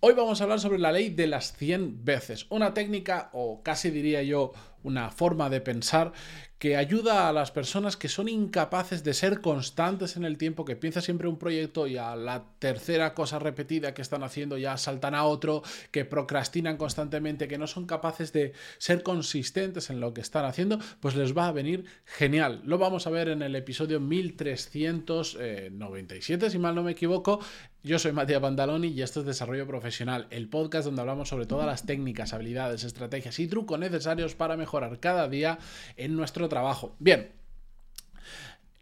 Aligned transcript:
Hoy 0.00 0.14
vamos 0.14 0.40
a 0.40 0.44
hablar 0.44 0.60
sobre 0.60 0.78
la 0.78 0.92
ley 0.92 1.10
de 1.10 1.26
las 1.26 1.56
100 1.56 2.04
veces, 2.04 2.46
una 2.50 2.72
técnica 2.72 3.30
o 3.32 3.64
casi 3.64 3.90
diría 3.90 4.22
yo 4.22 4.52
una 4.82 5.10
forma 5.10 5.50
de 5.50 5.60
pensar 5.60 6.12
que 6.58 6.76
ayuda 6.76 7.28
a 7.28 7.32
las 7.32 7.52
personas 7.52 7.96
que 7.96 8.08
son 8.08 8.28
incapaces 8.28 9.04
de 9.04 9.14
ser 9.14 9.40
constantes 9.40 10.16
en 10.16 10.24
el 10.24 10.36
tiempo, 10.38 10.64
que 10.64 10.74
piensa 10.74 11.00
siempre 11.00 11.28
un 11.28 11.38
proyecto 11.38 11.86
y 11.86 11.96
a 11.96 12.16
la 12.16 12.46
tercera 12.58 13.14
cosa 13.14 13.38
repetida 13.38 13.94
que 13.94 14.02
están 14.02 14.24
haciendo 14.24 14.58
ya 14.58 14.76
saltan 14.76 15.14
a 15.14 15.22
otro, 15.24 15.62
que 15.92 16.04
procrastinan 16.04 16.76
constantemente, 16.76 17.46
que 17.46 17.58
no 17.58 17.68
son 17.68 17.86
capaces 17.86 18.32
de 18.32 18.54
ser 18.78 19.04
consistentes 19.04 19.88
en 19.90 20.00
lo 20.00 20.12
que 20.12 20.20
están 20.20 20.46
haciendo, 20.46 20.80
pues 20.98 21.14
les 21.14 21.36
va 21.36 21.46
a 21.46 21.52
venir 21.52 21.84
genial. 22.04 22.60
Lo 22.64 22.78
vamos 22.78 23.06
a 23.06 23.10
ver 23.10 23.28
en 23.28 23.42
el 23.42 23.54
episodio 23.54 24.00
1397, 24.00 26.50
si 26.50 26.58
mal 26.58 26.74
no 26.74 26.82
me 26.82 26.90
equivoco. 26.90 27.38
Yo 27.84 28.00
soy 28.00 28.10
Matías 28.10 28.40
Pantaloni 28.40 28.88
y 28.88 29.02
esto 29.02 29.20
es 29.20 29.26
Desarrollo 29.26 29.64
Profesional, 29.66 30.26
el 30.30 30.48
podcast 30.48 30.86
donde 30.86 31.00
hablamos 31.00 31.28
sobre 31.28 31.46
todas 31.46 31.64
las 31.64 31.86
técnicas, 31.86 32.32
habilidades, 32.32 32.82
estrategias 32.82 33.38
y 33.38 33.46
trucos 33.46 33.78
necesarios 33.78 34.34
para 34.34 34.56
mejorar 34.56 34.67
cada 35.00 35.28
día 35.28 35.58
en 35.96 36.16
nuestro 36.16 36.48
trabajo. 36.48 36.94
Bien, 36.98 37.32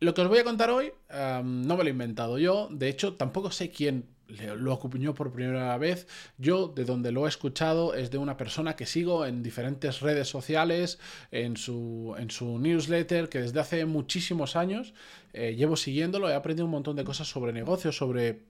lo 0.01 0.15
que 0.15 0.23
os 0.23 0.29
voy 0.29 0.39
a 0.39 0.45
contar 0.45 0.71
hoy 0.71 0.93
no 1.11 1.77
me 1.77 1.85
lo 1.85 1.87
he 1.87 1.91
inventado 1.91 2.39
yo, 2.39 2.69
de 2.71 2.89
hecho 2.89 3.15
tampoco 3.15 3.51
sé 3.51 3.71
quién 3.71 4.17
lo 4.29 4.73
acuñó 4.73 5.15
por 5.15 5.33
primera 5.33 5.77
vez. 5.79 6.07
Yo, 6.39 6.69
de 6.69 6.85
donde 6.85 7.13
lo 7.13 7.27
he 7.27 7.29
escuchado, 7.29 7.95
es 7.95 8.11
de 8.11 8.19
una 8.19 8.37
persona 8.37 8.77
que 8.77 8.87
sigo 8.87 9.25
en 9.27 9.43
diferentes 9.43 10.01
redes 10.01 10.29
sociales, 10.29 10.99
en 11.31 11.57
su, 11.57 12.15
en 12.19 12.31
su 12.31 12.59
newsletter, 12.59 13.29
que 13.29 13.41
desde 13.41 13.61
hace 13.61 13.87
muchísimos 13.87 14.57
años 14.57 14.95
eh, 15.33 15.55
llevo 15.57 15.77
siguiéndolo. 15.77 16.29
He 16.29 16.35
aprendido 16.35 16.67
un 16.67 16.73
montón 16.73 16.97
de 16.97 17.05
cosas 17.05 17.29
sobre 17.29 17.53
negocios, 17.53 17.97
sobre 17.97 18.43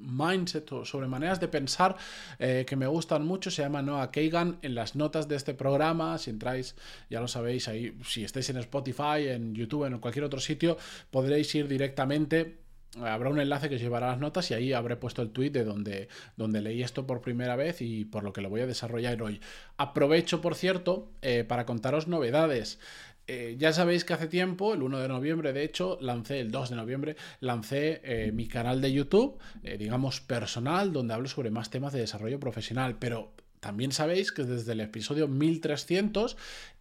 mindset 0.00 0.72
o 0.72 0.84
sobre 0.84 1.06
maneras 1.08 1.40
de 1.40 1.48
pensar 1.48 1.96
eh, 2.38 2.64
que 2.66 2.76
me 2.76 2.86
gustan 2.86 3.24
mucho. 3.26 3.50
Se 3.50 3.62
llama 3.62 3.82
Noah 3.82 4.10
Kagan 4.10 4.58
en 4.62 4.74
las 4.74 4.96
notas 4.96 5.28
de 5.28 5.36
este 5.36 5.54
programa. 5.54 6.18
Si 6.18 6.30
entráis, 6.30 6.74
ya 7.08 7.20
lo 7.20 7.28
sabéis, 7.28 7.68
ahí, 7.68 7.96
si 8.04 8.24
estáis 8.24 8.48
en 8.50 8.56
Spotify, 8.58 9.28
en 9.28 9.54
YouTube, 9.54 9.84
en 9.84 9.98
cualquier 9.98 10.24
otro 10.24 10.40
sitio, 10.40 10.76
podréis 11.10 11.54
ir 11.54 11.68
directamente 11.68 12.59
habrá 12.98 13.30
un 13.30 13.40
enlace 13.40 13.68
que 13.68 13.76
os 13.76 13.80
llevará 13.80 14.08
las 14.08 14.18
notas 14.18 14.50
y 14.50 14.54
ahí 14.54 14.72
habré 14.72 14.96
puesto 14.96 15.22
el 15.22 15.30
tweet 15.30 15.50
de 15.50 15.64
donde, 15.64 16.08
donde 16.36 16.60
leí 16.60 16.82
esto 16.82 17.06
por 17.06 17.20
primera 17.20 17.56
vez 17.56 17.80
y 17.82 18.04
por 18.04 18.24
lo 18.24 18.32
que 18.32 18.40
lo 18.40 18.50
voy 18.50 18.62
a 18.62 18.66
desarrollar 18.66 19.22
hoy. 19.22 19.40
Aprovecho, 19.76 20.40
por 20.40 20.54
cierto, 20.54 21.08
eh, 21.22 21.44
para 21.44 21.66
contaros 21.66 22.08
novedades. 22.08 22.80
Eh, 23.26 23.54
ya 23.58 23.72
sabéis 23.72 24.04
que 24.04 24.12
hace 24.12 24.26
tiempo, 24.26 24.74
el 24.74 24.82
1 24.82 24.98
de 24.98 25.08
noviembre 25.08 25.52
de 25.52 25.62
hecho, 25.62 25.98
lancé, 26.00 26.40
el 26.40 26.50
2 26.50 26.70
de 26.70 26.76
noviembre, 26.76 27.16
lancé 27.38 28.00
eh, 28.02 28.32
mi 28.32 28.48
canal 28.48 28.80
de 28.80 28.92
YouTube, 28.92 29.38
digamos 29.62 30.20
personal, 30.20 30.92
donde 30.92 31.14
hablo 31.14 31.28
sobre 31.28 31.50
más 31.50 31.70
temas 31.70 31.92
de 31.92 32.00
desarrollo 32.00 32.40
profesional, 32.40 32.96
pero 32.98 33.32
también 33.60 33.92
sabéis 33.92 34.32
que 34.32 34.42
desde 34.42 34.72
el 34.72 34.80
episodio 34.80 35.28
1300 35.28 36.36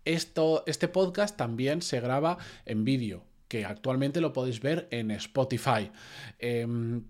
esto, 0.05 0.63
este 0.65 0.87
podcast 0.87 1.37
también 1.37 1.83
se 1.83 1.99
graba 1.99 2.39
en 2.65 2.83
vídeo, 2.83 3.23
que 3.49 3.65
actualmente 3.65 4.21
lo 4.21 4.31
podéis 4.31 4.61
ver 4.61 4.87
en 4.91 5.11
Spotify. 5.11 5.91
Em, 6.37 7.03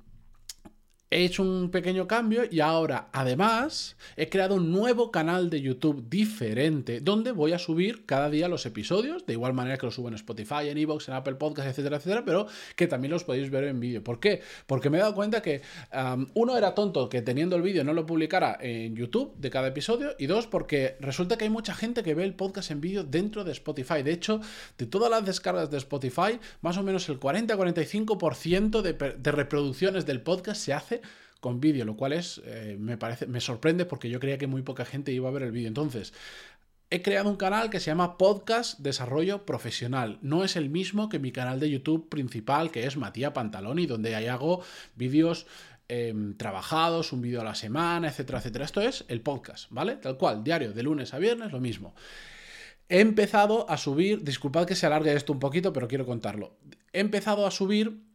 He 1.12 1.26
hecho 1.26 1.42
un 1.42 1.72
pequeño 1.72 2.08
cambio 2.08 2.44
y 2.52 2.60
ahora, 2.60 3.10
además, 3.14 3.98
he 4.16 4.30
creado 4.30 4.54
un 4.54 4.72
nuevo 4.72 5.10
canal 5.10 5.50
de 5.50 5.60
YouTube 5.60 6.08
diferente 6.08 7.00
donde 7.00 7.32
voy 7.32 7.52
a 7.52 7.58
subir 7.58 8.06
cada 8.06 8.30
día 8.30 8.48
los 8.48 8.68
episodios, 8.68 9.26
de 9.26 9.34
igual 9.34 9.54
manera 9.54 9.80
que 9.80 9.88
los 9.88 9.96
subo 9.96 10.10
en 10.10 10.14
Spotify, 10.14 10.70
en 10.70 10.78
Evox, 10.78 11.08
en 11.08 11.16
Apple 11.16 11.34
Podcasts, 11.34 11.72
etcétera, 11.72 11.98
etcétera, 11.98 12.24
pero 12.24 12.46
que 12.76 12.86
también 12.86 13.12
los 13.12 13.24
podéis 13.24 13.50
ver 13.50 13.64
en 13.64 13.80
vídeo. 13.80 14.04
¿Por 14.04 14.20
qué? 14.20 14.44
Porque 14.68 14.92
me 14.92 15.00
he 15.00 15.02
dado 15.02 15.16
cuenta 15.16 15.42
que 15.42 15.64
uno 16.36 16.56
era 16.56 16.76
tonto 16.76 17.10
que 17.10 17.24
teniendo 17.24 17.56
el 17.56 17.64
vídeo 17.64 17.84
no 17.84 17.94
lo 17.94 18.06
publicara 18.06 18.60
en 18.62 18.96
YouTube 18.96 19.34
de 19.36 19.50
cada 19.50 19.70
episodio 19.70 20.12
y 20.20 20.28
dos, 20.28 20.46
porque 20.46 20.96
resulta 21.00 21.40
que 21.40 21.46
hay 21.46 21.50
mucha 21.50 21.74
gente 21.74 22.04
que 22.04 22.14
ve 22.14 22.24
el 22.24 22.36
podcast 22.36 22.70
en 22.70 22.82
vídeo 22.82 23.04
dentro 23.04 23.44
de 23.44 23.52
Spotify. 23.54 24.04
De 24.04 24.12
hecho, 24.12 24.42
de 24.78 24.86
todas 24.86 25.10
las 25.10 25.26
descargas 25.26 25.72
de 25.72 25.78
Spotify, 25.78 26.40
más 26.62 26.78
o 26.78 26.84
menos 26.84 27.10
el 27.10 27.20
40-45% 27.20 28.84
de, 28.84 28.94
de 28.94 29.32
reproducciones 29.32 30.06
del 30.06 30.22
podcast 30.22 30.62
se 30.62 30.74
hace 30.74 30.99
con 31.40 31.60
vídeo, 31.60 31.86
lo 31.86 31.96
cual 31.96 32.14
es, 32.14 32.42
eh, 32.46 32.78
me 32.80 32.98
parece, 32.98 33.28
me 33.28 33.42
sorprende 33.42 33.86
porque 33.86 34.10
yo 34.10 34.20
creía 34.20 34.38
que 34.38 34.48
muy 34.48 34.62
poca 34.62 34.86
gente 34.86 35.12
iba 35.12 35.30
a 35.30 35.32
ver 35.32 35.44
el 35.44 35.52
vídeo. 35.52 35.68
Entonces, 35.68 36.14
he 36.90 37.02
creado 37.02 37.30
un 37.30 37.38
canal 37.38 37.70
que 37.70 37.80
se 37.80 37.88
llama 37.88 38.18
Podcast 38.18 38.80
Desarrollo 38.80 39.46
Profesional. 39.46 40.18
No 40.22 40.44
es 40.44 40.56
el 40.56 40.70
mismo 40.70 41.08
que 41.08 41.20
mi 41.20 41.32
canal 41.32 41.60
de 41.60 41.70
YouTube 41.70 42.10
principal, 42.10 42.72
que 42.72 42.86
es 42.86 42.98
Matías 42.98 43.32
Pantaloni, 43.32 43.86
donde 43.86 44.16
ahí 44.16 44.28
hago 44.28 44.64
vídeos 44.96 45.46
em, 45.88 46.36
trabajados, 46.36 47.14
un 47.14 47.22
vídeo 47.22 47.42
a 47.42 47.44
la 47.44 47.56
semana, 47.56 48.10
etcétera, 48.10 48.40
etcétera. 48.40 48.66
Esto 48.66 48.82
es 48.82 49.06
el 49.08 49.22
podcast, 49.22 49.68
¿vale? 49.70 49.96
Tal 49.96 50.18
cual, 50.18 50.44
diario, 50.44 50.74
de 50.74 50.84
lunes 50.84 51.14
a 51.14 51.20
viernes, 51.20 51.52
lo 51.52 51.60
mismo. 51.60 51.94
He 52.90 53.02
empezado 53.02 53.70
a 53.70 53.78
subir, 53.78 54.24
disculpad 54.24 54.66
que 54.66 54.76
se 54.76 54.88
alargue 54.88 55.14
esto 55.14 55.32
un 55.32 55.40
poquito, 55.40 55.72
pero 55.72 55.88
quiero 55.88 56.08
contarlo. 56.08 56.58
He 56.92 57.00
empezado 57.00 57.46
a 57.46 57.52
subir 57.52 58.09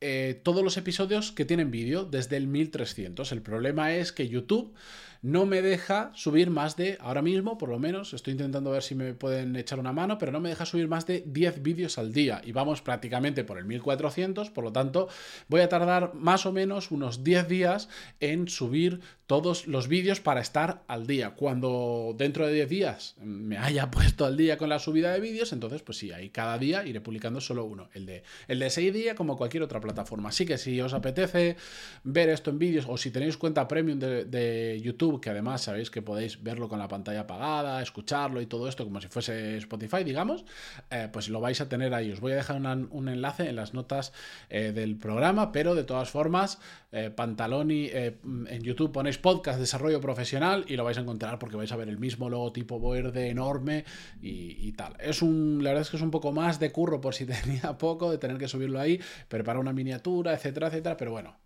eh, 0.00 0.40
todos 0.42 0.62
los 0.62 0.76
episodios 0.76 1.32
que 1.32 1.44
tienen 1.44 1.70
vídeo 1.70 2.04
desde 2.04 2.36
el 2.36 2.46
1300. 2.46 3.32
El 3.32 3.42
problema 3.42 3.94
es 3.94 4.12
que 4.12 4.28
YouTube 4.28 4.74
no 5.22 5.46
me 5.46 5.62
deja 5.62 6.12
subir 6.14 6.50
más 6.50 6.76
de, 6.76 6.98
ahora 7.00 7.22
mismo 7.22 7.58
por 7.58 7.68
lo 7.68 7.78
menos, 7.78 8.14
estoy 8.14 8.32
intentando 8.32 8.70
ver 8.70 8.82
si 8.82 8.94
me 8.94 9.14
pueden 9.14 9.56
echar 9.56 9.80
una 9.80 9.92
mano, 9.92 10.18
pero 10.18 10.30
no 10.30 10.40
me 10.40 10.48
deja 10.48 10.66
subir 10.66 10.88
más 10.88 11.06
de 11.06 11.24
10 11.26 11.62
vídeos 11.62 11.98
al 11.98 12.12
día 12.12 12.40
y 12.44 12.52
vamos 12.52 12.82
prácticamente 12.82 13.42
por 13.42 13.58
el 13.58 13.64
1400, 13.64 14.50
por 14.50 14.62
lo 14.62 14.72
tanto 14.72 15.08
voy 15.48 15.62
a 15.62 15.68
tardar 15.68 16.14
más 16.14 16.46
o 16.46 16.52
menos 16.52 16.90
unos 16.90 17.24
10 17.24 17.48
días 17.48 17.88
en 18.20 18.48
subir 18.48 19.00
todos 19.26 19.66
los 19.66 19.88
vídeos 19.88 20.20
para 20.20 20.40
estar 20.40 20.84
al 20.86 21.08
día. 21.08 21.30
Cuando 21.30 22.14
dentro 22.16 22.46
de 22.46 22.52
10 22.54 22.68
días 22.68 23.16
me 23.20 23.58
haya 23.58 23.90
puesto 23.90 24.24
al 24.24 24.36
día 24.36 24.56
con 24.58 24.68
la 24.68 24.78
subida 24.78 25.12
de 25.12 25.20
vídeos, 25.20 25.52
entonces 25.52 25.82
pues 25.82 25.98
sí, 25.98 26.12
ahí 26.12 26.30
cada 26.30 26.58
día 26.58 26.84
iré 26.86 27.00
publicando 27.00 27.40
solo 27.40 27.64
uno, 27.64 27.88
el 27.94 28.06
de, 28.06 28.22
el 28.46 28.60
de 28.60 28.70
6 28.70 28.94
días 28.94 29.16
como 29.16 29.36
cualquier 29.36 29.62
otra 29.64 29.80
plataforma. 29.86 30.28
Así 30.28 30.44
que 30.44 30.58
si 30.58 30.80
os 30.80 30.92
apetece 30.92 31.56
ver 32.04 32.28
esto 32.28 32.50
en 32.50 32.58
vídeos 32.58 32.86
o 32.88 32.96
si 32.96 33.10
tenéis 33.10 33.36
cuenta 33.36 33.66
premium 33.66 33.98
de 33.98 34.80
YouTube, 34.82 35.20
que 35.20 35.30
además 35.30 35.62
sabéis 35.62 35.90
que 35.90 36.02
podéis 36.02 36.42
verlo 36.42 36.68
con 36.68 36.78
la 36.78 36.88
pantalla 36.88 37.20
apagada, 37.20 37.82
escucharlo 37.82 38.40
y 38.40 38.46
todo 38.46 38.68
esto 38.68 38.84
como 38.84 39.00
si 39.00 39.08
fuese 39.08 39.56
Spotify, 39.58 40.04
digamos, 40.04 40.44
eh, 40.90 41.08
pues 41.12 41.28
lo 41.28 41.40
vais 41.40 41.60
a 41.60 41.68
tener 41.68 41.94
ahí. 41.94 42.12
Os 42.12 42.20
voy 42.20 42.32
a 42.32 42.36
dejar 42.36 42.56
un 42.56 43.08
enlace 43.08 43.48
en 43.48 43.56
las 43.56 43.74
notas 43.74 44.12
eh, 44.50 44.72
del 44.72 44.96
programa, 44.96 45.52
pero 45.52 45.74
de 45.74 45.84
todas 45.84 46.10
formas, 46.10 46.58
eh, 46.92 47.10
Pantaloni 47.10 47.90
en 47.92 48.62
YouTube 48.62 48.92
ponéis 48.92 49.18
podcast 49.18 49.58
desarrollo 49.58 50.00
profesional 50.00 50.64
y 50.68 50.76
lo 50.76 50.84
vais 50.84 50.98
a 50.98 51.00
encontrar 51.00 51.38
porque 51.38 51.56
vais 51.56 51.70
a 51.72 51.76
ver 51.76 51.88
el 51.88 51.98
mismo 51.98 52.30
logotipo 52.30 52.80
verde 52.90 53.28
enorme 53.28 53.84
y, 54.20 54.72
tal. 54.72 54.96
Es 55.00 55.22
un, 55.22 55.60
la 55.62 55.70
verdad 55.70 55.82
es 55.82 55.90
que 55.90 55.96
es 55.96 56.02
un 56.02 56.10
poco 56.10 56.32
más 56.32 56.58
de 56.58 56.72
curro 56.72 57.00
por 57.00 57.14
si 57.14 57.26
tenía 57.26 57.78
poco 57.78 58.10
de 58.10 58.18
tener 58.18 58.38
que 58.38 58.48
subirlo 58.48 58.80
ahí, 58.80 59.00
preparar 59.28 59.60
una 59.60 59.72
miniatura, 59.76 60.34
etcétera, 60.34 60.66
etcétera, 60.66 60.96
pero 60.96 61.12
bueno, 61.12 61.38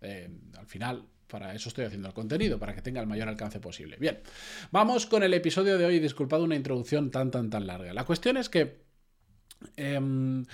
al 0.57 0.65
final 0.65 1.05
para 1.27 1.55
eso 1.55 1.69
estoy 1.69 1.85
haciendo 1.85 2.09
el 2.09 2.13
contenido, 2.13 2.59
para 2.59 2.75
que 2.75 2.81
tenga 2.81 2.99
el 2.99 3.07
mayor 3.07 3.29
alcance 3.29 3.59
posible. 3.59 3.95
Bien, 3.99 4.19
vamos 4.71 5.05
con 5.05 5.23
el 5.23 5.33
episodio 5.33 5.77
de 5.77 5.85
hoy. 5.85 5.99
Disculpad 5.99 6.41
una 6.41 6.55
introducción 6.55 7.09
tan, 7.09 7.31
tan, 7.31 7.49
tan 7.49 7.65
larga. 7.65 7.93
La 7.93 8.03
cuestión 8.03 8.35
es 8.35 8.49
que 8.49 8.81
em, 9.77 10.45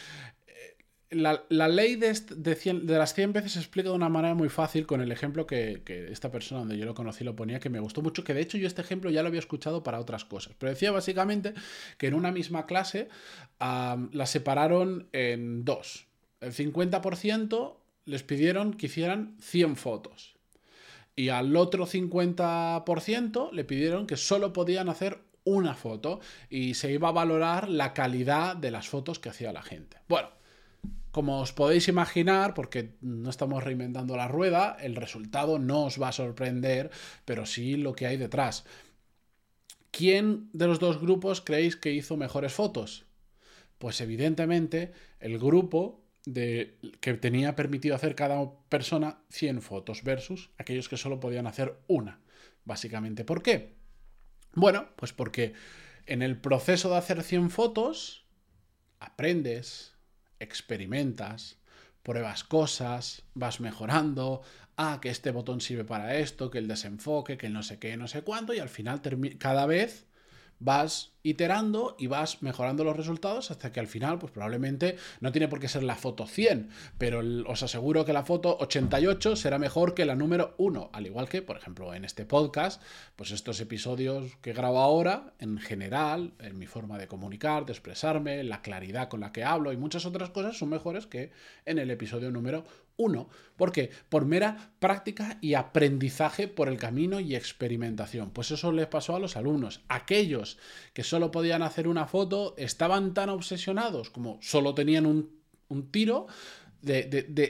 la, 1.10 1.68
ley 1.68 1.96
de, 1.96 2.14
de, 2.14 2.98
las 2.98 3.14
100 3.14 3.34
veces 3.34 3.54
se 3.54 3.60
explica 3.60 3.90
de 3.90 3.96
una 3.96 4.10
manera 4.10 4.36
muy 4.36 4.50
fácil 4.50 4.86
con 4.86 5.02
el 5.02 5.12
ejemplo 5.12 5.48
que, 5.48 5.82
esta 6.12 6.32
persona 6.32 6.60
donde 6.60 6.78
yo 6.78 6.86
lo 6.86 6.94
conocí 6.94 7.24
lo 7.24 7.36
ponía, 7.36 7.60
que 7.60 7.70
me 7.70 7.80
gustó 7.80 8.02
mucho, 8.02 8.24
que 8.24 8.34
de 8.34 8.42
hecho 8.42 8.58
yo 8.58 8.68
este 8.68 8.82
ejemplo 8.82 9.10
ya 9.10 9.24
lo 9.24 9.30
había 9.30 9.40
escuchado 9.40 9.84
para 9.84 10.00
otras 10.00 10.26
cosas. 10.26 10.54
Pero 10.60 10.72
decía 10.72 10.92
básicamente 10.92 11.54
que 11.98 12.08
en 12.08 12.14
una 12.14 12.32
misma 12.32 12.66
clase 12.66 13.10
la 13.60 14.26
separaron 14.26 15.08
en 15.12 15.66
dos. 15.66 16.08
El 16.40 16.54
50% 16.54 17.76
les 18.06 18.24
pidieron 18.24 18.74
que 18.74 18.86
hicieran 18.86 19.36
100 19.42 19.76
fotos 19.76 20.38
y 21.18 21.30
al 21.30 21.56
otro 21.56 21.88
50% 21.88 23.52
le 23.52 23.64
pidieron 23.66 24.06
que 24.06 24.18
solo 24.18 24.54
podían 24.54 24.88
hacer 24.88 25.20
una 25.44 25.74
foto 25.74 26.20
y 26.50 26.76
se 26.76 26.92
iba 26.92 27.10
a 27.10 27.14
valorar 27.14 27.70
la 27.70 27.94
calidad 27.94 28.56
de 28.56 28.70
las 28.70 28.88
fotos 28.88 29.18
que 29.18 29.30
hacía 29.30 29.52
la 29.52 29.64
gente. 29.64 29.98
Bueno, 30.08 30.30
como 31.12 31.42
os 31.42 31.54
podéis 31.54 31.88
imaginar, 31.88 32.54
porque 32.54 32.92
no 33.02 33.32
estamos 33.32 33.64
reinventando 33.64 34.16
la 34.16 34.28
rueda, 34.28 34.78
el 34.80 34.96
resultado 34.96 35.58
no 35.58 35.86
os 35.86 36.00
va 36.00 36.10
a 36.10 36.12
sorprender, 36.12 36.92
pero 37.26 37.48
sí 37.48 37.78
lo 37.78 37.94
que 37.94 38.06
hay 38.06 38.18
detrás. 38.18 38.66
¿Quién 39.90 40.50
de 40.54 40.68
los 40.68 40.80
dos 40.80 41.02
grupos 41.02 41.42
creéis 41.42 41.76
que 41.76 41.94
hizo 41.94 42.18
mejores 42.18 42.54
fotos? 42.54 43.06
Pues 43.80 44.02
evidentemente 44.02 44.92
el 45.20 45.40
grupo 45.40 46.04
de, 46.28 46.78
que 47.00 47.14
tenía 47.14 47.56
permitido 47.56 47.96
hacer 47.96 48.14
cada 48.14 48.52
persona 48.68 49.20
100 49.30 49.62
fotos 49.62 50.04
versus 50.04 50.50
aquellos 50.58 50.90
que 50.90 50.98
solo 50.98 51.22
podían 51.22 51.48
hacer 51.48 51.78
una, 51.88 52.20
básicamente. 52.66 53.24
¿Por 53.24 53.42
qué? 53.42 53.76
Bueno, 54.54 54.90
pues 54.98 55.14
porque 55.14 55.54
en 56.06 56.22
el 56.22 56.38
proceso 56.38 56.90
de 56.90 56.98
hacer 56.98 57.24
100 57.24 57.50
fotos 57.50 58.26
aprendes, 59.00 59.94
experimentas, 60.40 61.60
pruebas 62.04 62.44
cosas, 62.44 63.24
vas 63.34 63.62
mejorando, 63.62 64.42
ah, 64.76 65.00
que 65.02 65.10
este 65.10 65.32
botón 65.32 65.62
sirve 65.62 65.86
para 65.86 66.18
esto, 66.18 66.52
que 66.52 66.58
el 66.58 66.68
desenfoque, 66.68 67.38
que 67.38 67.48
el 67.48 67.54
no 67.54 67.64
sé 67.64 67.80
qué, 67.80 67.96
no 67.96 68.10
sé 68.10 68.24
cuánto, 68.24 68.54
y 68.54 68.60
al 68.60 68.70
final 68.70 69.02
cada 69.38 69.66
vez 69.66 70.08
vas 70.60 71.14
iterando 71.30 71.96
y 72.00 72.08
vas 72.08 72.42
mejorando 72.42 72.84
los 72.84 72.96
resultados 72.96 73.52
hasta 73.52 73.72
que 73.72 73.80
al 73.80 73.88
final, 73.88 74.18
pues 74.20 74.32
probablemente 74.32 74.96
no 75.20 75.32
tiene 75.32 75.48
por 75.48 75.60
qué 75.60 75.68
ser 75.68 75.84
la 75.84 75.96
foto 75.96 76.26
100, 76.26 76.70
pero 76.98 77.22
os 77.46 77.64
aseguro 77.64 78.06
que 78.06 78.14
la 78.14 78.24
foto 78.24 78.58
88 78.60 79.36
será 79.36 79.60
mejor 79.60 79.94
que 79.94 80.06
la 80.06 80.16
número 80.16 80.56
1, 80.58 80.92
al 80.94 81.06
igual 81.06 81.28
que, 81.28 81.42
por 81.42 81.58
ejemplo, 81.58 81.94
en 81.94 82.06
este 82.06 82.26
podcast, 82.26 82.82
pues 83.16 83.32
estos 83.32 83.60
episodios 83.60 84.36
que 84.42 84.54
grabo 84.54 84.80
ahora, 84.80 85.34
en 85.40 85.58
general, 85.58 86.34
en 86.40 86.58
mi 86.58 86.66
forma 86.66 86.98
de 86.98 87.08
comunicar, 87.08 87.66
de 87.66 87.74
expresarme, 87.74 88.44
la 88.44 88.62
claridad 88.62 89.10
con 89.10 89.20
la 89.20 89.32
que 89.32 89.44
hablo 89.44 89.74
y 89.74 89.78
muchas 89.78 90.06
otras 90.06 90.30
cosas 90.30 90.58
son 90.58 90.70
mejores 90.70 91.08
que 91.08 91.32
en 91.66 91.78
el 91.78 91.92
episodio 91.92 92.32
número 92.32 92.66
uno. 92.98 93.30
¿Por 93.56 93.72
qué? 93.72 93.92
Por 94.10 94.26
mera 94.26 94.72
práctica 94.80 95.38
y 95.40 95.54
aprendizaje 95.54 96.48
por 96.48 96.68
el 96.68 96.78
camino 96.78 97.20
y 97.20 97.36
experimentación. 97.36 98.32
Pues 98.32 98.52
eso 98.52 98.72
les 98.72 98.88
pasó 98.88 99.16
a 99.16 99.20
los 99.20 99.38
alumnos. 99.38 99.82
Aquellos 99.88 100.58
que 100.94 101.04
solo 101.18 101.32
podían 101.32 101.64
hacer 101.64 101.88
una 101.88 102.06
foto 102.06 102.54
estaban 102.58 103.14
tan 103.14 103.30
obsesionados 103.30 104.10
como 104.12 104.38
solo 104.42 104.76
tenían 104.76 105.06
un, 105.06 105.92
tiro 105.92 106.28
de, 106.82 107.04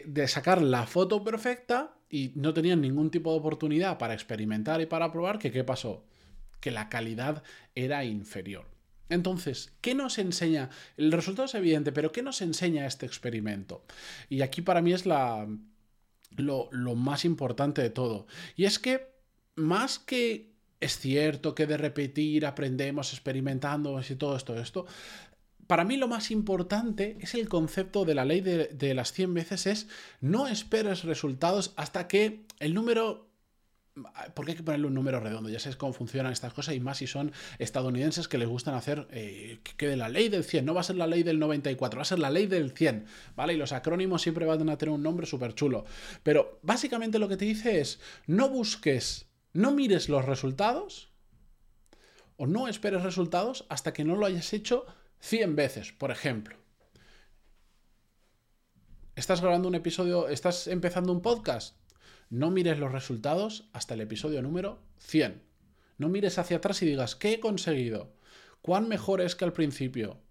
de 0.08 0.28
sacar 0.28 0.62
la 0.62 0.88
foto 0.88 1.24
perfecta 1.24 1.98
y 2.10 2.32
no 2.36 2.54
tenían 2.54 2.82
ningún 2.82 3.12
tipo 3.12 3.32
de 3.32 3.40
oportunidad 3.40 3.98
para 3.98 4.14
experimentar 4.14 4.80
y 4.82 4.86
para 4.86 5.12
probar 5.12 5.40
que 5.40 5.52
qué 5.52 5.64
pasó. 5.64 6.06
Que 6.60 6.72
la 6.72 6.90
calidad 6.90 7.44
era 7.76 8.06
inferior. 8.06 8.66
Entonces, 9.10 9.74
¿qué 9.82 9.94
nos 9.96 10.18
enseña? 10.18 10.70
El 10.96 11.12
resultado 11.12 11.46
es 11.46 11.56
evidente, 11.56 11.92
pero 11.92 12.12
¿qué 12.12 12.24
nos 12.24 12.42
enseña 12.42 12.86
este 12.86 13.06
experimento? 13.06 13.86
Y 14.30 14.42
aquí 14.42 14.62
para 14.62 14.82
mí 14.82 14.94
es 14.94 15.06
la, 15.06 15.48
lo, 16.32 16.70
más 16.96 17.26
importante 17.26 17.82
de 17.82 17.90
todo. 17.90 18.28
Y 18.56 18.66
es 18.66 18.80
que 18.80 19.14
más 19.56 20.00
que 20.00 20.57
es 20.80 20.98
cierto 21.00 21.56
que 21.56 21.66
de 21.66 21.78
repetir 21.78 22.46
aprendemos 22.46 23.14
experimentando 23.14 24.00
y 24.08 24.16
todo 24.16 24.36
esto, 24.36 24.60
esto, 24.60 24.86
para 25.68 25.84
mí 25.84 25.98
lo 25.98 26.08
más 26.08 26.32
importante 26.32 27.18
es 27.20 27.34
el 27.34 27.50
concepto 27.50 28.06
de 28.06 28.16
la 28.16 28.26
ley 28.26 28.42
de, 28.42 28.68
de 28.68 28.94
las 28.94 29.12
100 29.12 29.34
veces, 29.34 29.68
es 29.68 29.88
no 30.22 30.48
esperes 30.48 31.04
resultados 31.04 31.74
hasta 31.76 32.08
que 32.08 32.46
el 32.60 32.74
número 32.74 33.28
porque 34.34 34.52
hay 34.52 34.58
que 34.58 34.64
ponerle 34.64 34.88
un 34.88 34.94
número 34.94 35.20
redondo, 35.20 35.50
ya 35.50 35.60
sabes 35.60 35.76
cómo 35.76 35.94
funcionan 35.94 36.32
estas 36.32 36.54
cosas 36.54 36.76
y 36.76 36.80
más 36.80 36.98
si 36.98 37.08
son 37.08 37.32
estadounidenses 37.60 38.28
que 38.28 38.38
les 38.38 38.48
gustan 38.48 38.76
hacer 38.76 39.08
eh, 39.12 39.60
que 39.78 39.88
de 39.88 39.98
la 39.98 40.10
ley 40.10 40.30
del 40.30 40.44
100, 40.44 40.66
no 40.66 40.74
va 40.74 40.82
a 40.82 40.84
ser 40.84 40.96
la 40.98 41.08
ley 41.08 41.24
del 41.24 41.40
94, 41.40 41.98
va 41.98 42.02
a 42.02 42.06
ser 42.06 42.20
la 42.20 42.30
ley 42.30 42.48
del 42.48 42.72
100, 42.72 43.06
¿vale? 43.36 43.54
Y 43.54 43.58
los 43.58 43.72
acrónimos 43.72 44.22
siempre 44.22 44.46
van 44.46 44.70
a 44.70 44.78
tener 44.78 44.94
un 44.94 45.04
nombre 45.04 45.26
súper 45.26 45.54
chulo. 45.54 45.86
Pero 46.24 46.60
básicamente 46.62 47.20
lo 47.20 47.28
que 47.28 47.38
te 47.38 47.46
dice 47.46 47.80
es, 47.80 48.00
no 48.28 48.50
busques, 48.50 49.27
no 49.58 49.72
mires 49.72 50.08
los 50.08 50.24
resultados 50.24 51.10
o 52.36 52.46
no 52.46 52.68
esperes 52.68 53.02
resultados 53.02 53.66
hasta 53.70 53.92
que 53.92 54.04
no 54.04 54.16
lo 54.16 54.28
hayas 54.28 54.54
hecho 54.54 54.86
100 55.20 55.56
veces, 55.56 55.92
por 55.92 56.12
ejemplo. 56.12 56.56
Estás 59.16 59.42
grabando 59.42 59.68
un 59.68 59.74
episodio, 59.74 60.30
estás 60.30 60.68
empezando 60.68 61.12
un 61.12 61.24
podcast, 61.24 61.76
no 62.30 62.52
mires 62.52 62.78
los 62.78 62.92
resultados 62.92 63.68
hasta 63.74 63.96
el 63.96 64.02
episodio 64.02 64.44
número 64.44 64.80
100. 65.00 65.42
No 65.98 66.08
mires 66.08 66.38
hacia 66.38 66.58
atrás 66.58 66.84
y 66.84 66.86
digas, 66.86 67.16
¿qué 67.16 67.34
he 67.34 67.40
conseguido? 67.40 68.14
¿Cuán 68.62 68.88
mejor 68.88 69.22
es 69.22 69.36
que 69.36 69.46
al 69.46 69.54
principio? 69.54 70.22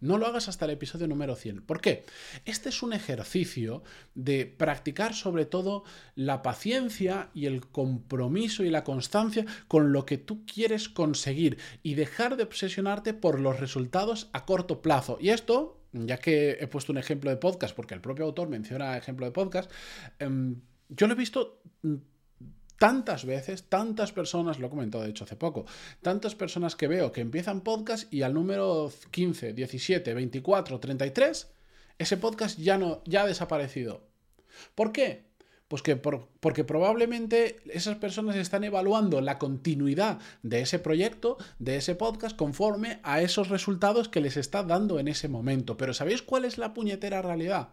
No 0.00 0.18
lo 0.18 0.26
hagas 0.26 0.48
hasta 0.48 0.66
el 0.66 0.72
episodio 0.72 1.08
número 1.08 1.36
100. 1.36 1.62
¿Por 1.62 1.80
qué? 1.80 2.04
Este 2.44 2.68
es 2.68 2.82
un 2.82 2.92
ejercicio 2.92 3.82
de 4.14 4.46
practicar 4.46 5.14
sobre 5.14 5.46
todo 5.46 5.84
la 6.14 6.42
paciencia 6.42 7.30
y 7.34 7.46
el 7.46 7.66
compromiso 7.66 8.62
y 8.62 8.70
la 8.70 8.84
constancia 8.84 9.46
con 9.68 9.92
lo 9.92 10.04
que 10.04 10.18
tú 10.18 10.44
quieres 10.44 10.88
conseguir 10.88 11.58
y 11.82 11.94
dejar 11.94 12.36
de 12.36 12.42
obsesionarte 12.42 13.14
por 13.14 13.40
los 13.40 13.58
resultados 13.58 14.28
a 14.32 14.44
corto 14.44 14.82
plazo. 14.82 15.18
Y 15.20 15.30
esto, 15.30 15.80
ya 15.92 16.18
que 16.18 16.58
he 16.60 16.66
puesto 16.66 16.92
un 16.92 16.98
ejemplo 16.98 17.30
de 17.30 17.36
podcast, 17.36 17.74
porque 17.74 17.94
el 17.94 18.00
propio 18.00 18.26
autor 18.26 18.48
menciona 18.48 18.98
ejemplo 18.98 19.24
de 19.24 19.32
podcast, 19.32 19.70
em, 20.18 20.60
yo 20.88 21.06
lo 21.06 21.14
he 21.14 21.16
visto 21.16 21.60
mm, 21.82 21.94
tantas 22.78 23.24
veces, 23.24 23.64
tantas 23.64 24.12
personas, 24.12 24.58
lo 24.58 24.66
he 24.66 24.70
comentado 24.70 25.04
de 25.04 25.10
hecho 25.10 25.24
hace 25.24 25.36
poco, 25.36 25.66
tantas 26.02 26.34
personas 26.34 26.76
que 26.76 26.88
veo 26.88 27.12
que 27.12 27.20
empiezan 27.20 27.62
podcast 27.62 28.12
y 28.12 28.22
al 28.22 28.34
número 28.34 28.92
15, 29.10 29.52
17, 29.52 30.14
24, 30.14 30.80
33, 30.80 31.48
ese 31.98 32.16
podcast 32.16 32.58
ya 32.58 32.78
no 32.78 33.02
ya 33.04 33.22
ha 33.22 33.26
desaparecido. 33.26 34.02
¿Por 34.74 34.92
qué? 34.92 35.26
Pues 35.68 35.82
que 35.82 35.96
porque 35.96 36.62
probablemente 36.62 37.56
esas 37.68 37.96
personas 37.96 38.36
están 38.36 38.62
evaluando 38.62 39.20
la 39.20 39.38
continuidad 39.38 40.20
de 40.42 40.60
ese 40.60 40.78
proyecto, 40.78 41.38
de 41.58 41.76
ese 41.76 41.96
podcast, 41.96 42.36
conforme 42.36 43.00
a 43.02 43.20
esos 43.20 43.48
resultados 43.48 44.08
que 44.08 44.20
les 44.20 44.36
está 44.36 44.62
dando 44.62 45.00
en 45.00 45.08
ese 45.08 45.28
momento. 45.28 45.76
Pero 45.76 45.92
¿sabéis 45.92 46.22
cuál 46.22 46.44
es 46.44 46.56
la 46.56 46.72
puñetera 46.72 47.20
realidad? 47.20 47.70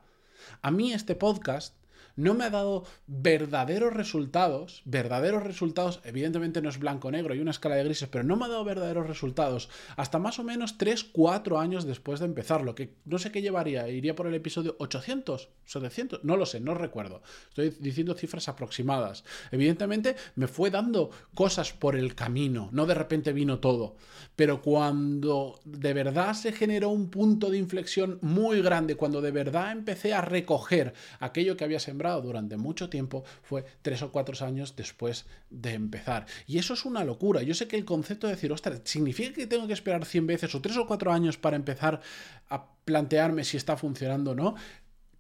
A 0.64 0.72
mí 0.72 0.92
este 0.92 1.14
podcast 1.14 1.76
no 2.16 2.34
me 2.34 2.46
ha 2.46 2.50
dado 2.50 2.86
verdaderos 3.08 3.94
resultados, 3.94 4.82
verdaderos 4.86 5.44
resultados, 5.44 6.00
evidentemente 6.04 6.62
no 6.62 6.70
es 6.70 6.80
blanco-negro, 6.80 7.34
hay 7.34 7.40
una 7.40 7.52
escala 7.52 7.76
de 7.76 7.84
grises, 7.84 8.10
pero 8.10 8.24
no 8.24 8.36
me 8.36 8.46
ha 8.46 8.50
dado 8.50 8.64
verdaderos 8.64 9.08
resultados 9.08 9.70
hasta 9.96 10.20
más 10.20 10.40
o 10.40 10.44
menos 10.44 10.78
3, 10.78 11.04
4 11.06 11.60
años 11.60 11.86
después 11.86 12.20
de 12.20 12.26
empezarlo, 12.26 12.76
que 12.76 12.96
no 13.06 13.18
sé 13.18 13.32
qué 13.32 13.42
llevaría, 13.42 13.88
iría 13.90 14.16
por 14.16 14.28
el 14.28 14.34
episodio 14.34 14.76
800, 14.80 15.50
700, 15.66 16.24
no 16.24 16.38
lo 16.38 16.46
sé, 16.46 16.60
no 16.60 16.74
recuerdo, 16.74 17.22
estoy 17.50 17.70
diciendo 17.80 18.14
cifras 18.14 18.48
aproximadas. 18.50 19.24
Evidentemente 19.52 20.16
me 20.36 20.48
fue 20.48 20.70
dando 20.70 21.10
cosas 21.34 21.74
por 21.74 21.96
el 21.96 22.16
camino, 22.16 22.70
no 22.72 22.86
de 22.86 22.94
repente 22.94 23.34
vino 23.34 23.60
todo, 23.60 23.96
pero 24.36 24.62
cuando 24.62 25.60
de 25.66 25.94
verdad 25.94 26.34
se 26.34 26.52
generó 26.52 26.90
un 26.90 27.10
punto 27.10 27.50
de 27.50 27.58
inflexión 27.58 28.20
muy 28.22 28.62
grande, 28.62 28.96
cuando 28.96 29.22
de 29.22 29.32
verdad 29.32 29.72
empecé 29.72 30.14
a 30.14 30.22
recoger 30.22 30.94
aquello 31.20 31.58
que 31.58 31.64
había 31.64 31.80
sembrado, 31.80 32.03
durante 32.12 32.58
mucho 32.58 32.90
tiempo 32.90 33.24
fue 33.42 33.66
tres 33.82 34.02
o 34.02 34.12
cuatro 34.12 34.34
años 34.46 34.76
después 34.76 35.26
de 35.50 35.74
empezar. 35.74 36.26
Y 36.48 36.58
eso 36.58 36.74
es 36.74 36.86
una 36.86 37.04
locura. 37.04 37.42
Yo 37.42 37.54
sé 37.54 37.68
que 37.68 37.76
el 37.76 37.86
concepto 37.86 38.28
de 38.28 38.34
decir, 38.34 38.52
ostras, 38.52 38.82
¿significa 38.84 39.34
que 39.34 39.48
tengo 39.48 39.68
que 39.68 39.74
esperar 39.74 40.06
100 40.06 40.28
veces 40.28 40.56
o 40.56 40.62
tres 40.62 40.78
o 40.78 40.88
cuatro 40.88 41.12
años 41.12 41.38
para 41.38 41.56
empezar 41.56 42.02
a 42.50 42.66
plantearme 42.86 43.44
si 43.44 43.58
está 43.58 43.78
funcionando 43.78 44.32
o 44.32 44.36
no? 44.36 44.56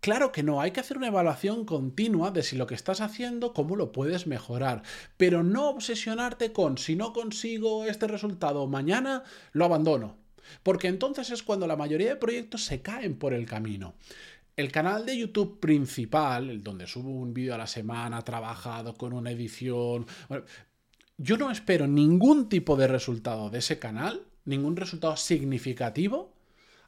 Claro 0.03 0.33
que 0.33 0.43
no, 0.43 0.59
hay 0.59 0.71
que 0.71 0.81
hacer 0.81 0.97
una 0.97 1.07
evaluación 1.07 1.63
continua 1.63 2.29
de 2.31 2.43
si 2.43 2.57
lo 2.57 2.67
que 2.67 2.75
estás 2.75 2.99
haciendo, 2.99 3.53
cómo 3.53 3.77
lo 3.77 3.93
puedes 3.93 4.27
mejorar, 4.27 4.83
pero 5.15 5.43
no 5.43 5.69
obsesionarte 5.69 6.51
con 6.51 6.77
si 6.77 6.97
no 6.97 7.13
consigo 7.13 7.85
este 7.85 8.07
resultado 8.07 8.67
mañana, 8.67 9.23
lo 9.53 9.63
abandono. 9.63 10.17
Porque 10.61 10.89
entonces 10.89 11.31
es 11.31 11.41
cuando 11.41 11.67
la 11.67 11.77
mayoría 11.77 12.09
de 12.09 12.15
proyectos 12.17 12.65
se 12.65 12.81
caen 12.81 13.15
por 13.15 13.33
el 13.33 13.45
camino. 13.45 13.93
El 14.55 14.71
canal 14.71 15.03
de 15.07 15.17
YouTube 15.17 15.59
principal, 15.59 16.51
el 16.51 16.63
donde 16.63 16.85
subo 16.85 17.09
un 17.09 17.33
vídeo 17.33 17.55
a 17.55 17.57
la 17.57 17.65
semana, 17.65 18.21
trabajado 18.21 18.93
con 18.93 19.13
una 19.13 19.31
edición. 19.31 20.05
yo 21.17 21.37
no 21.37 21.49
espero 21.49 21.87
ningún 21.87 22.49
tipo 22.49 22.75
de 22.75 22.87
resultado 22.87 23.49
de 23.49 23.59
ese 23.59 23.79
canal, 23.79 24.27
ningún 24.45 24.75
resultado 24.75 25.17
significativo, 25.17 26.35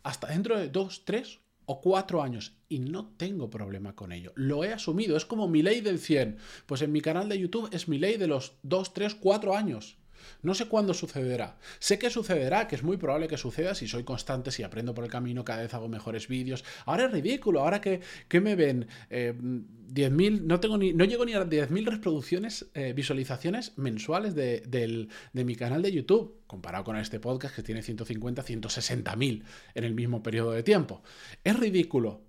hasta 0.03 0.27
dentro 0.27 0.59
de 0.59 0.69
dos, 0.69 1.05
tres 1.05 1.39
o 1.65 1.81
cuatro 1.81 2.21
años. 2.21 2.53
Y 2.69 2.77
no 2.77 3.07
tengo 3.17 3.49
problema 3.49 3.95
con 3.95 4.11
ello. 4.11 4.31
Lo 4.35 4.63
he 4.63 4.71
asumido. 4.71 5.17
Es 5.17 5.25
como 5.25 5.47
mi 5.47 5.63
ley 5.63 5.81
del 5.81 5.97
100. 5.97 6.37
Pues 6.67 6.83
en 6.83 6.91
mi 6.91 7.01
canal 7.01 7.29
de 7.29 7.39
YouTube 7.39 7.69
es 7.71 7.87
mi 7.87 7.97
ley 7.97 8.17
de 8.17 8.27
los 8.27 8.53
dos, 8.61 8.93
tres, 8.93 9.15
cuatro 9.15 9.55
años. 9.55 9.97
No 10.41 10.53
sé 10.53 10.65
cuándo 10.67 10.93
sucederá. 10.93 11.57
Sé 11.79 11.99
que 11.99 12.09
sucederá, 12.09 12.67
que 12.67 12.75
es 12.75 12.83
muy 12.83 12.97
probable 12.97 13.27
que 13.27 13.37
suceda 13.37 13.75
si 13.75 13.87
soy 13.87 14.03
constante, 14.03 14.51
si 14.51 14.63
aprendo 14.63 14.93
por 14.93 15.03
el 15.03 15.09
camino, 15.09 15.43
cada 15.43 15.61
vez 15.61 15.73
hago 15.73 15.87
mejores 15.87 16.27
vídeos. 16.27 16.63
Ahora 16.85 17.05
es 17.05 17.11
ridículo, 17.11 17.61
ahora 17.61 17.81
que, 17.81 18.01
me 18.41 18.55
ven 18.55 18.87
eh, 19.09 19.33
10.000, 19.33 20.41
no, 20.41 20.59
tengo 20.59 20.77
ni, 20.77 20.93
no 20.93 21.05
llego 21.05 21.25
ni 21.25 21.33
a 21.33 21.43
10.000 21.43 21.85
reproducciones, 21.85 22.67
eh, 22.73 22.93
visualizaciones 22.93 23.77
mensuales 23.77 24.35
de, 24.35 24.61
de 24.61 25.43
mi 25.45 25.55
canal 25.55 25.81
de 25.81 25.91
YouTube, 25.91 26.41
comparado 26.47 26.83
con 26.83 26.97
este 26.97 27.19
podcast 27.19 27.55
que 27.55 27.63
tiene 27.63 27.81
150, 27.81 28.43
160.000 28.43 29.43
en 29.73 29.83
el 29.83 29.93
mismo 29.93 30.21
periodo 30.21 30.51
de 30.51 30.63
tiempo. 30.63 31.01
Es 31.43 31.57
ridículo. 31.57 32.21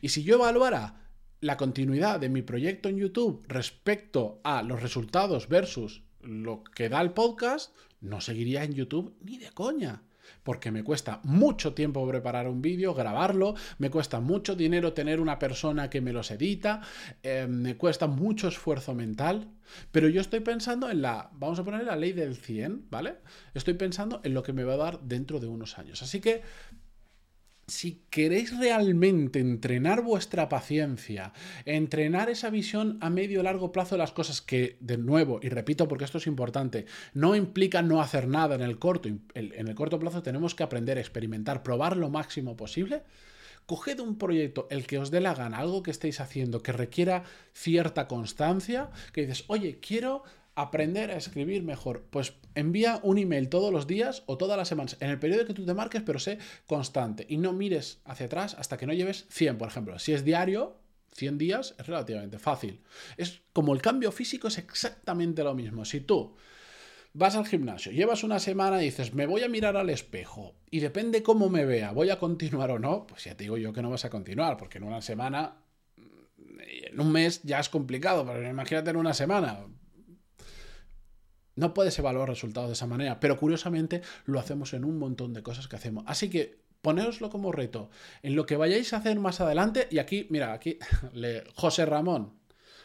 Y 0.00 0.10
si 0.10 0.22
yo 0.22 0.36
evaluara 0.36 1.08
la 1.40 1.56
continuidad 1.56 2.20
de 2.20 2.28
mi 2.28 2.42
proyecto 2.42 2.88
en 2.88 2.98
YouTube 2.98 3.44
respecto 3.46 4.40
a 4.42 4.62
los 4.62 4.82
resultados 4.82 5.48
versus 5.48 6.02
lo 6.20 6.64
que 6.64 6.88
da 6.88 7.00
el 7.00 7.12
podcast, 7.12 7.74
no 8.00 8.20
seguiría 8.20 8.64
en 8.64 8.74
YouTube 8.74 9.16
ni 9.22 9.38
de 9.38 9.50
coña. 9.50 10.02
Porque 10.42 10.70
me 10.70 10.84
cuesta 10.84 11.20
mucho 11.24 11.72
tiempo 11.72 12.06
preparar 12.06 12.48
un 12.48 12.60
vídeo, 12.60 12.92
grabarlo, 12.92 13.54
me 13.78 13.90
cuesta 13.90 14.20
mucho 14.20 14.54
dinero 14.54 14.92
tener 14.92 15.20
una 15.20 15.38
persona 15.38 15.88
que 15.88 16.02
me 16.02 16.12
los 16.12 16.30
edita, 16.30 16.82
eh, 17.22 17.46
me 17.48 17.76
cuesta 17.76 18.06
mucho 18.06 18.48
esfuerzo 18.48 18.94
mental, 18.94 19.50
pero 19.90 20.08
yo 20.08 20.20
estoy 20.20 20.40
pensando 20.40 20.90
en 20.90 21.00
la, 21.00 21.30
vamos 21.32 21.58
a 21.58 21.64
poner 21.64 21.84
la 21.84 21.96
ley 21.96 22.12
del 22.12 22.36
100, 22.36 22.90
¿vale? 22.90 23.16
Estoy 23.54 23.74
pensando 23.74 24.20
en 24.22 24.34
lo 24.34 24.42
que 24.42 24.52
me 24.52 24.64
va 24.64 24.74
a 24.74 24.78
dar 24.78 25.00
dentro 25.00 25.40
de 25.40 25.46
unos 25.46 25.78
años. 25.78 26.02
Así 26.02 26.20
que 26.20 26.42
si 27.68 28.02
queréis 28.10 28.58
realmente 28.58 29.38
entrenar 29.38 30.02
vuestra 30.02 30.48
paciencia, 30.48 31.32
entrenar 31.66 32.30
esa 32.30 32.50
visión 32.50 32.98
a 33.00 33.10
medio 33.10 33.40
y 33.40 33.42
largo 33.44 33.72
plazo 33.72 33.94
de 33.94 33.98
las 33.98 34.12
cosas 34.12 34.40
que, 34.40 34.78
de 34.80 34.96
nuevo, 34.96 35.38
y 35.42 35.50
repito 35.50 35.86
porque 35.86 36.04
esto 36.04 36.18
es 36.18 36.26
importante, 36.26 36.86
no 37.12 37.36
implica 37.36 37.82
no 37.82 38.00
hacer 38.00 38.26
nada 38.26 38.54
en 38.54 38.62
el 38.62 38.78
corto, 38.78 39.08
en 39.08 39.22
el 39.34 39.74
corto 39.74 39.98
plazo 39.98 40.22
tenemos 40.22 40.54
que 40.54 40.62
aprender 40.62 40.98
experimentar, 40.98 41.62
probar 41.62 41.96
lo 41.96 42.08
máximo 42.08 42.56
posible, 42.56 43.02
coged 43.66 44.00
un 44.00 44.16
proyecto, 44.16 44.66
el 44.70 44.86
que 44.86 44.98
os 44.98 45.10
dé 45.10 45.20
la 45.20 45.34
gana, 45.34 45.58
algo 45.58 45.82
que 45.82 45.90
estéis 45.90 46.20
haciendo 46.20 46.62
que 46.62 46.72
requiera 46.72 47.24
cierta 47.52 48.08
constancia, 48.08 48.88
que 49.12 49.26
dices, 49.26 49.44
oye, 49.48 49.78
quiero 49.80 50.22
aprender 50.58 51.12
a 51.12 51.16
escribir 51.16 51.62
mejor. 51.62 52.04
Pues 52.10 52.34
envía 52.56 52.98
un 53.04 53.16
email 53.16 53.48
todos 53.48 53.72
los 53.72 53.86
días 53.86 54.24
o 54.26 54.36
todas 54.36 54.56
las 54.56 54.66
semanas, 54.66 54.96
en 54.98 55.10
el 55.10 55.18
periodo 55.20 55.46
que 55.46 55.54
tú 55.54 55.64
te 55.64 55.72
marques, 55.72 56.02
pero 56.04 56.18
sé 56.18 56.38
constante. 56.66 57.24
Y 57.28 57.36
no 57.36 57.52
mires 57.52 58.00
hacia 58.04 58.26
atrás 58.26 58.56
hasta 58.58 58.76
que 58.76 58.86
no 58.86 58.92
lleves 58.92 59.26
100, 59.30 59.56
por 59.56 59.68
ejemplo. 59.68 59.98
Si 60.00 60.12
es 60.12 60.24
diario, 60.24 60.76
100 61.12 61.38
días 61.38 61.76
es 61.78 61.86
relativamente 61.86 62.40
fácil. 62.40 62.80
Es 63.16 63.40
como 63.52 63.72
el 63.72 63.80
cambio 63.80 64.10
físico 64.10 64.48
es 64.48 64.58
exactamente 64.58 65.44
lo 65.44 65.54
mismo. 65.54 65.84
Si 65.84 66.00
tú 66.00 66.34
vas 67.12 67.36
al 67.36 67.46
gimnasio, 67.46 67.92
llevas 67.92 68.24
una 68.24 68.40
semana 68.40 68.82
y 68.82 68.86
dices, 68.86 69.14
me 69.14 69.26
voy 69.26 69.44
a 69.44 69.48
mirar 69.48 69.76
al 69.76 69.90
espejo 69.90 70.56
y 70.70 70.80
depende 70.80 71.22
cómo 71.22 71.48
me 71.48 71.64
vea, 71.64 71.92
voy 71.92 72.10
a 72.10 72.18
continuar 72.18 72.72
o 72.72 72.80
no, 72.80 73.06
pues 73.06 73.24
ya 73.24 73.36
te 73.36 73.44
digo 73.44 73.56
yo 73.56 73.72
que 73.72 73.82
no 73.82 73.90
vas 73.90 74.04
a 74.04 74.10
continuar, 74.10 74.56
porque 74.56 74.78
en 74.78 74.84
una 74.84 75.02
semana, 75.02 75.56
en 76.36 77.00
un 77.00 77.12
mes 77.12 77.42
ya 77.44 77.60
es 77.60 77.68
complicado, 77.68 78.26
pero 78.26 78.48
imagínate 78.48 78.90
en 78.90 78.96
una 78.96 79.14
semana, 79.14 79.64
no 81.58 81.74
puedes 81.74 81.98
evaluar 81.98 82.28
resultados 82.28 82.68
de 82.68 82.74
esa 82.74 82.86
manera, 82.86 83.18
pero 83.18 83.36
curiosamente 83.36 84.02
lo 84.26 84.38
hacemos 84.38 84.72
en 84.74 84.84
un 84.84 84.98
montón 84.98 85.34
de 85.34 85.42
cosas 85.42 85.66
que 85.66 85.76
hacemos. 85.76 86.04
Así 86.06 86.30
que 86.30 86.60
ponéoslo 86.82 87.30
como 87.30 87.50
reto 87.50 87.90
en 88.22 88.36
lo 88.36 88.46
que 88.46 88.56
vayáis 88.56 88.92
a 88.92 88.98
hacer 88.98 89.18
más 89.18 89.40
adelante. 89.40 89.88
Y 89.90 89.98
aquí, 89.98 90.28
mira, 90.30 90.52
aquí, 90.52 90.78
le, 91.12 91.44
José 91.54 91.84
Ramón. 91.84 92.38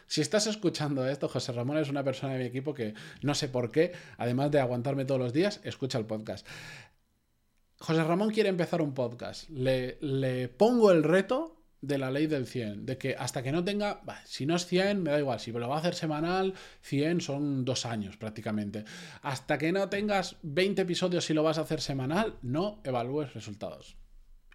Si 0.06 0.20
estás 0.20 0.46
escuchando 0.46 1.06
esto, 1.08 1.28
José 1.28 1.52
Ramón 1.52 1.78
es 1.78 1.88
una 1.88 2.04
persona 2.04 2.34
de 2.34 2.40
mi 2.40 2.44
equipo 2.44 2.74
que 2.74 2.94
no 3.22 3.34
sé 3.34 3.48
por 3.48 3.70
qué, 3.70 3.92
además 4.18 4.50
de 4.50 4.60
aguantarme 4.60 5.04
todos 5.04 5.20
los 5.20 5.32
días, 5.32 5.60
escucha 5.64 5.96
el 5.96 6.04
podcast. 6.04 6.46
José 7.78 8.02
Ramón 8.02 8.30
quiere 8.30 8.48
empezar 8.48 8.82
un 8.82 8.92
podcast. 8.92 9.48
Le, 9.50 9.98
le 10.00 10.48
pongo 10.48 10.90
el 10.90 11.04
reto 11.04 11.53
de 11.86 11.98
la 11.98 12.10
ley 12.10 12.26
del 12.26 12.46
100, 12.46 12.86
de 12.86 12.98
que 12.98 13.14
hasta 13.18 13.42
que 13.42 13.52
no 13.52 13.64
tenga, 13.64 14.02
si 14.24 14.46
no 14.46 14.56
es 14.56 14.66
100, 14.66 15.02
me 15.02 15.10
da 15.10 15.18
igual, 15.18 15.40
si 15.40 15.52
lo 15.52 15.68
va 15.68 15.76
a 15.76 15.78
hacer 15.80 15.94
semanal, 15.94 16.54
100 16.82 17.20
son 17.20 17.64
dos 17.64 17.86
años 17.86 18.16
prácticamente. 18.16 18.84
Hasta 19.22 19.58
que 19.58 19.72
no 19.72 19.88
tengas 19.88 20.36
20 20.42 20.82
episodios 20.82 21.28
y 21.30 21.34
lo 21.34 21.42
vas 21.42 21.58
a 21.58 21.62
hacer 21.62 21.80
semanal, 21.80 22.38
no 22.42 22.80
evalúes 22.84 23.34
resultados. 23.34 23.96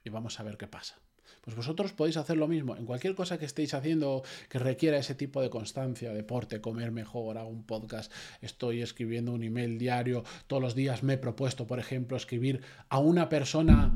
Y 0.03 0.09
vamos 0.09 0.39
a 0.39 0.43
ver 0.43 0.57
qué 0.57 0.67
pasa. 0.67 0.99
Pues 1.41 1.55
vosotros 1.55 1.93
podéis 1.93 2.17
hacer 2.17 2.37
lo 2.37 2.47
mismo. 2.47 2.75
En 2.75 2.85
cualquier 2.85 3.15
cosa 3.15 3.37
que 3.37 3.45
estéis 3.45 3.73
haciendo 3.73 4.23
que 4.49 4.59
requiera 4.59 4.97
ese 4.97 5.15
tipo 5.15 5.41
de 5.41 5.49
constancia, 5.49 6.13
deporte, 6.13 6.61
comer 6.61 6.91
mejor, 6.91 7.37
hago 7.37 7.49
un 7.49 7.65
podcast, 7.65 8.11
estoy 8.41 8.81
escribiendo 8.81 9.31
un 9.31 9.43
email 9.43 9.77
diario, 9.77 10.23
todos 10.47 10.61
los 10.61 10.75
días 10.75 11.01
me 11.03 11.13
he 11.13 11.17
propuesto, 11.17 11.65
por 11.65 11.79
ejemplo, 11.79 12.17
escribir 12.17 12.61
a 12.89 12.99
una 12.99 13.29
persona 13.29 13.95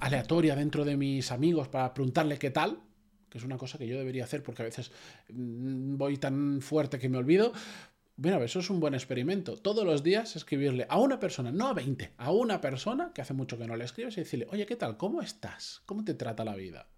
aleatoria 0.00 0.56
dentro 0.56 0.84
de 0.84 0.96
mis 0.96 1.32
amigos 1.32 1.68
para 1.68 1.92
preguntarle 1.94 2.38
qué 2.38 2.50
tal, 2.50 2.80
que 3.28 3.38
es 3.38 3.44
una 3.44 3.56
cosa 3.56 3.78
que 3.78 3.86
yo 3.86 3.98
debería 3.98 4.24
hacer 4.24 4.42
porque 4.42 4.62
a 4.62 4.64
veces 4.64 4.90
mm, 5.28 5.96
voy 5.96 6.16
tan 6.16 6.60
fuerte 6.60 6.98
que 6.98 7.08
me 7.08 7.18
olvido. 7.18 7.52
Bueno, 8.16 8.42
eso 8.42 8.60
es 8.60 8.70
un 8.70 8.80
buen 8.80 8.94
experimento. 8.94 9.56
Todos 9.58 9.84
los 9.84 10.02
días 10.02 10.36
escribirle 10.36 10.86
a 10.88 10.98
una 10.98 11.20
persona, 11.20 11.52
no 11.52 11.68
a 11.68 11.74
20, 11.74 12.14
a 12.16 12.32
una 12.32 12.60
persona 12.62 13.12
que 13.12 13.20
hace 13.20 13.34
mucho 13.34 13.58
que 13.58 13.66
no 13.66 13.76
le 13.76 13.84
escribes 13.84 14.16
y 14.16 14.20
decirle, 14.20 14.46
oye, 14.50 14.64
¿qué 14.64 14.76
tal? 14.76 14.96
¿Cómo 14.96 15.20
estás? 15.20 15.82
¿Cómo 15.84 16.02
te 16.02 16.14
trata 16.14 16.44
la 16.44 16.56
vida? 16.56 16.88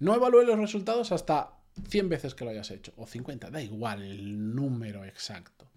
No 0.00 0.14
evalúe 0.14 0.42
los 0.42 0.58
resultados 0.58 1.12
hasta 1.12 1.60
100 1.88 2.08
veces 2.08 2.34
que 2.34 2.44
lo 2.44 2.50
hayas 2.50 2.70
hecho, 2.70 2.92
o 2.96 3.06
50, 3.06 3.50
da 3.50 3.62
igual 3.62 4.02
el 4.02 4.54
número 4.54 5.04
exacto. 5.04 5.70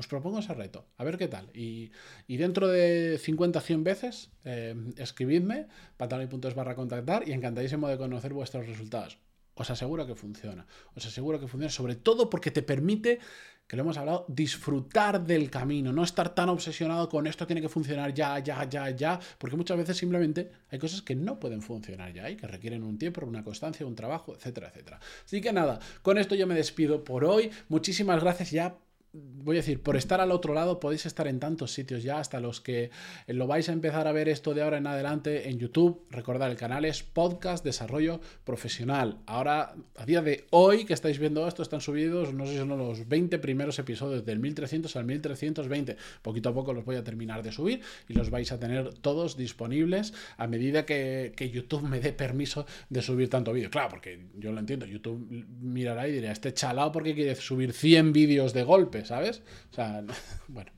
Os 0.00 0.08
propongo 0.08 0.40
ese 0.40 0.54
reto, 0.54 0.88
a 0.96 1.04
ver 1.04 1.18
qué 1.20 1.28
tal. 1.28 1.50
Y, 1.52 1.92
dentro 2.26 2.68
de 2.68 3.20
50 3.20 3.60
100 3.60 3.84
veces, 3.84 4.30
eh, 4.44 4.74
escribidme, 4.96 5.68
pantaloni.es 5.98 6.54
barra 6.54 6.74
contactar 6.74 7.28
y 7.28 7.32
encantadísimo 7.32 7.86
de 7.86 7.98
conocer 7.98 8.32
vuestros 8.32 8.66
resultados. 8.66 9.18
Os 9.52 9.68
aseguro 9.68 10.06
que 10.06 10.14
funciona. 10.14 10.66
Os 10.96 11.04
aseguro 11.04 11.38
que 11.38 11.48
funciona, 11.48 11.70
sobre 11.70 11.96
todo 11.96 12.30
porque 12.30 12.50
te 12.50 12.62
permite, 12.62 13.18
que 13.66 13.76
lo 13.76 13.82
hemos 13.82 13.98
hablado, 13.98 14.24
disfrutar 14.26 15.22
del 15.22 15.50
camino, 15.50 15.92
no 15.92 16.02
estar 16.02 16.34
tan 16.34 16.48
obsesionado 16.48 17.06
con 17.10 17.26
esto 17.26 17.46
tiene 17.46 17.60
que 17.60 17.68
funcionar 17.68 18.14
ya, 18.14 18.38
ya, 18.38 18.64
ya, 18.66 18.88
ya, 18.88 19.20
porque 19.36 19.58
muchas 19.58 19.76
veces 19.76 19.98
simplemente 19.98 20.50
hay 20.70 20.78
cosas 20.78 21.02
que 21.02 21.14
no 21.14 21.38
pueden 21.38 21.60
funcionar 21.60 22.10
ya 22.14 22.30
y 22.30 22.36
que 22.36 22.46
requieren 22.46 22.84
un 22.84 22.96
tiempo, 22.96 23.20
una 23.26 23.44
constancia, 23.44 23.84
un 23.84 23.94
trabajo, 23.94 24.34
etcétera, 24.34 24.68
etcétera. 24.68 24.98
Así 25.26 25.42
que 25.42 25.52
nada, 25.52 25.78
con 26.00 26.16
esto 26.16 26.34
yo 26.34 26.46
me 26.46 26.54
despido 26.54 27.04
por 27.04 27.26
hoy. 27.26 27.50
Muchísimas 27.68 28.22
gracias 28.22 28.50
ya 28.50 28.78
voy 29.12 29.56
a 29.56 29.60
decir, 29.60 29.82
por 29.82 29.96
estar 29.96 30.20
al 30.20 30.30
otro 30.30 30.54
lado 30.54 30.78
podéis 30.78 31.06
estar 31.06 31.26
en 31.26 31.40
tantos 31.40 31.72
sitios 31.72 32.02
ya, 32.02 32.18
hasta 32.18 32.40
los 32.40 32.60
que 32.60 32.90
lo 33.26 33.46
vais 33.46 33.68
a 33.68 33.72
empezar 33.72 34.06
a 34.06 34.12
ver 34.12 34.28
esto 34.28 34.54
de 34.54 34.62
ahora 34.62 34.78
en 34.78 34.86
adelante 34.86 35.48
en 35.48 35.58
YouTube. 35.58 36.06
Recordad, 36.10 36.50
el 36.50 36.56
canal 36.56 36.84
es 36.84 37.02
Podcast 37.02 37.64
Desarrollo 37.64 38.20
Profesional. 38.44 39.18
Ahora, 39.26 39.74
a 39.96 40.06
día 40.06 40.22
de 40.22 40.46
hoy 40.50 40.84
que 40.84 40.94
estáis 40.94 41.18
viendo 41.18 41.46
esto, 41.48 41.62
están 41.62 41.80
subidos, 41.80 42.32
no 42.32 42.46
sé 42.46 42.52
si 42.52 42.58
son 42.58 42.68
los 42.68 43.08
20 43.08 43.38
primeros 43.38 43.78
episodios 43.78 44.24
del 44.24 44.38
1300 44.38 44.94
al 44.96 45.04
1320. 45.04 45.96
Poquito 46.22 46.50
a 46.50 46.54
poco 46.54 46.72
los 46.72 46.84
voy 46.84 46.96
a 46.96 47.04
terminar 47.04 47.42
de 47.42 47.52
subir 47.52 47.80
y 48.08 48.14
los 48.14 48.30
vais 48.30 48.52
a 48.52 48.60
tener 48.60 48.94
todos 48.94 49.36
disponibles 49.36 50.14
a 50.36 50.46
medida 50.46 50.86
que, 50.86 51.32
que 51.36 51.50
YouTube 51.50 51.82
me 51.82 52.00
dé 52.00 52.12
permiso 52.12 52.66
de 52.88 53.02
subir 53.02 53.28
tanto 53.28 53.52
vídeo. 53.52 53.70
Claro, 53.70 53.88
porque 53.90 54.26
yo 54.36 54.52
lo 54.52 54.60
entiendo, 54.60 54.86
YouTube 54.86 55.26
mirará 55.60 56.06
y 56.06 56.12
dirá, 56.12 56.30
este 56.30 56.54
chalao 56.54 56.92
porque 56.92 57.14
quiere 57.14 57.34
subir 57.34 57.72
100 57.72 58.12
vídeos 58.12 58.52
de 58.52 58.62
¿sabes? 59.04 59.42
O 59.70 59.74
sea, 59.74 60.02
bueno, 60.48 60.72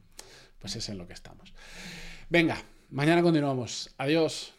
pues 0.59 0.77
es 0.77 0.89
en 0.89 0.99
lo 0.99 1.07
que 1.07 1.15
estamos. 1.15 1.53
Venga, 2.29 2.63
mañana 2.91 3.23
continuamos. 3.23 3.91
Adiós. 3.99 4.55